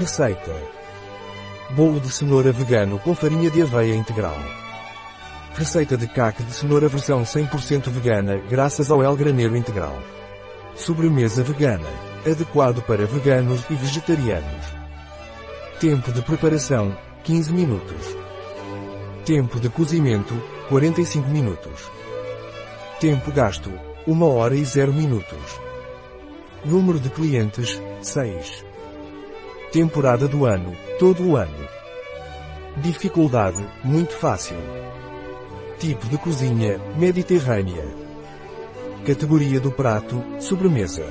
Receita. 0.00 0.56
Bolo 1.72 2.00
de 2.00 2.10
cenoura 2.10 2.50
vegano 2.50 2.98
com 3.00 3.14
farinha 3.14 3.50
de 3.50 3.60
aveia 3.60 3.94
integral. 3.94 4.34
Receita 5.54 5.94
de 5.94 6.06
caque 6.06 6.42
de 6.42 6.54
cenoura 6.54 6.88
versão 6.88 7.20
100% 7.22 7.90
vegana 7.90 8.38
graças 8.48 8.90
ao 8.90 9.02
El 9.02 9.14
Graneiro 9.14 9.54
Integral. 9.54 9.98
Sobremesa 10.74 11.42
vegana. 11.42 11.86
Adequado 12.24 12.80
para 12.80 13.04
veganos 13.04 13.62
e 13.68 13.74
vegetarianos. 13.74 14.74
Tempo 15.78 16.10
de 16.12 16.22
preparação, 16.22 16.96
15 17.22 17.52
minutos. 17.52 18.16
Tempo 19.26 19.60
de 19.60 19.68
cozimento, 19.68 20.32
45 20.70 21.28
minutos. 21.28 21.90
Tempo 22.98 23.30
gasto, 23.32 23.70
1 24.06 24.22
hora 24.22 24.54
e 24.54 24.64
0 24.64 24.94
minutos. 24.94 25.60
Número 26.64 26.98
de 26.98 27.10
clientes, 27.10 27.78
6. 28.00 28.69
Temporada 29.72 30.26
do 30.26 30.46
ano, 30.46 30.76
todo 30.98 31.22
o 31.24 31.36
ano. 31.36 31.68
Dificuldade, 32.78 33.64
muito 33.84 34.14
fácil. 34.16 34.56
Tipo 35.78 36.08
de 36.08 36.18
cozinha, 36.18 36.80
mediterrânea. 36.96 37.84
Categoria 39.06 39.60
do 39.60 39.70
prato, 39.70 40.24
sobremesa. 40.40 41.06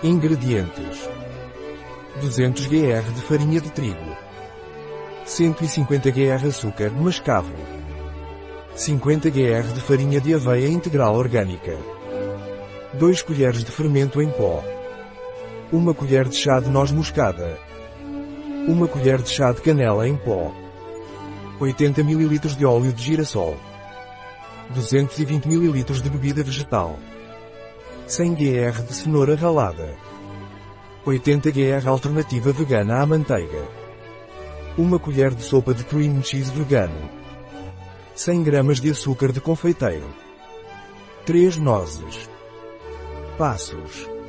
Ingredientes. 0.00 1.10
200 2.20 2.66
gr 2.66 3.02
de 3.16 3.20
farinha 3.22 3.60
de 3.60 3.72
trigo. 3.72 4.16
150 5.24 6.08
gr 6.08 6.46
açúcar 6.46 6.92
mascavo. 6.92 7.52
50 8.76 9.28
gr 9.28 9.62
de 9.74 9.80
farinha 9.80 10.20
de 10.20 10.34
aveia 10.34 10.68
integral 10.68 11.16
orgânica. 11.16 11.76
2 12.94 13.22
colheres 13.22 13.64
de 13.64 13.72
fermento 13.72 14.22
em 14.22 14.30
pó. 14.30 14.62
1 15.72 15.94
colher 15.94 16.28
de 16.28 16.34
chá 16.34 16.58
de 16.58 16.68
noz 16.68 16.90
moscada. 16.90 17.56
1 18.66 18.86
colher 18.88 19.22
de 19.22 19.28
chá 19.28 19.52
de 19.52 19.60
canela 19.60 20.08
em 20.08 20.16
pó. 20.16 20.52
80 21.60 22.00
ml 22.00 22.38
de 22.56 22.66
óleo 22.66 22.92
de 22.92 23.00
girassol. 23.00 23.56
220 24.70 25.46
ml 25.46 25.84
de 25.84 26.10
bebida 26.10 26.42
vegetal. 26.42 26.98
100 28.08 28.34
gr 28.34 28.82
de 28.82 28.92
cenoura 28.92 29.36
ralada. 29.36 29.94
80 31.06 31.52
gr 31.52 31.88
alternativa 31.88 32.50
vegana 32.50 33.00
à 33.00 33.06
manteiga. 33.06 33.62
1 34.76 34.98
colher 34.98 35.32
de 35.32 35.44
sopa 35.44 35.72
de 35.72 35.84
cream 35.84 36.20
cheese 36.20 36.50
vegano. 36.50 37.08
100 38.16 38.42
gramas 38.42 38.80
de 38.80 38.90
açúcar 38.90 39.30
de 39.30 39.40
confeiteiro. 39.40 40.08
3 41.24 41.58
nozes. 41.58 42.28
Passos. 43.38 44.19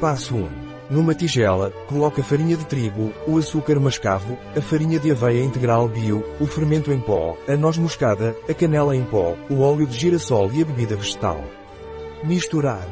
Passo 0.00 0.36
1. 0.36 0.48
Numa 0.90 1.14
tigela, 1.14 1.72
coloque 1.88 2.20
a 2.20 2.24
farinha 2.24 2.54
de 2.54 2.66
trigo, 2.66 3.12
o 3.26 3.38
açúcar 3.38 3.80
mascavo, 3.80 4.38
a 4.54 4.60
farinha 4.60 5.00
de 5.00 5.10
aveia 5.10 5.42
integral 5.42 5.88
bio, 5.88 6.22
o 6.38 6.46
fermento 6.46 6.92
em 6.92 7.00
pó, 7.00 7.36
a 7.48 7.56
noz 7.56 7.78
moscada, 7.78 8.36
a 8.48 8.52
canela 8.52 8.94
em 8.94 9.04
pó, 9.04 9.34
o 9.48 9.62
óleo 9.62 9.86
de 9.86 9.98
girassol 9.98 10.52
e 10.52 10.60
a 10.60 10.66
bebida 10.66 10.96
vegetal. 10.96 11.42
Misturar. 12.22 12.86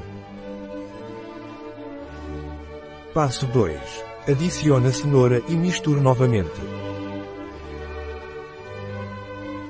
Passo 3.13 3.47
2. 3.47 3.79
Adicione 4.27 4.89
a 4.89 4.93
cenoura 4.93 5.43
e 5.47 5.55
misture 5.55 6.01
novamente. 6.01 6.59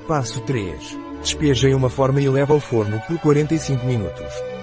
Passo 0.07 0.39
3. 0.41 0.97
Despeje 1.21 1.67
em 1.67 1.75
uma 1.75 1.89
forma 1.89 2.21
e 2.21 2.29
leve 2.29 2.53
ao 2.53 2.61
forno 2.61 3.01
por 3.07 3.19
45 3.19 3.85
minutos. 3.85 4.54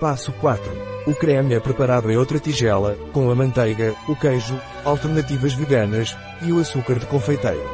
Passo 0.00 0.30
4. 0.32 0.62
O 1.06 1.14
creme 1.14 1.54
é 1.54 1.60
preparado 1.60 2.10
em 2.10 2.16
outra 2.16 2.38
tigela, 2.38 2.96
com 3.12 3.30
a 3.30 3.34
manteiga, 3.34 3.94
o 4.06 4.14
queijo, 4.14 4.60
alternativas 4.84 5.54
veganas 5.54 6.16
e 6.42 6.52
o 6.52 6.60
açúcar 6.60 6.98
de 6.98 7.06
confeiteiro. 7.06 7.64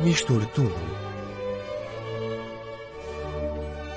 Misture 0.00 0.46
tudo. 0.54 0.74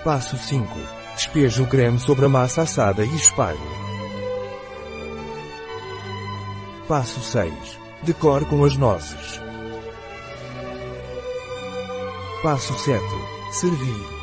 Passo 0.04 0.38
5. 0.38 0.68
Despeje 1.16 1.62
o 1.62 1.68
creme 1.68 2.00
sobre 2.00 2.26
a 2.26 2.30
massa 2.30 2.64
assada 2.64 3.06
e 3.06 3.16
espalhe. 3.16 3.58
Passo 6.88 7.22
6. 7.22 7.54
Decore 8.04 8.46
com 8.46 8.64
as 8.66 8.76
nozes. 8.76 9.42
Passo 12.44 12.74
7. 12.74 13.04
Servir. 13.52 14.17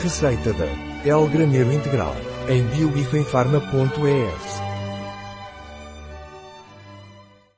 Receita 0.00 0.52
da 0.52 0.68
El 1.04 1.28
Graneiro 1.28 1.72
Integral 1.72 2.14
em 2.48 2.64
bioifenfarma.es 2.68 4.67